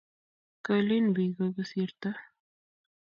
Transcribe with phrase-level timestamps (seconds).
[0.63, 2.09] Ko lin biik kokosirto